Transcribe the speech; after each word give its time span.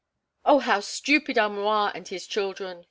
"Oh, 0.45 0.57
how 0.57 0.79
stupid 0.79 1.37
are 1.37 1.47
M'Rua 1.47 1.91
and 1.93 2.07
his 2.07 2.25
children!" 2.25 2.79